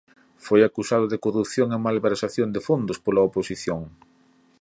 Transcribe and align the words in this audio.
Foi 0.45 0.61
acusado 0.63 1.05
de 1.09 1.21
corrupción 1.25 1.67
e 1.71 1.77
malversación 1.87 2.47
de 2.55 2.61
fondos 2.67 2.97
pola 3.05 3.25
oposición. 3.29 3.81